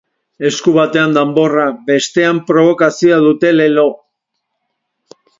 Esku 0.47 0.71
batean 0.77 1.11
danborra, 1.17 1.65
bestean 1.89 2.39
probokazioa 2.47 3.19
dute 3.27 3.51
lelo. 3.59 3.85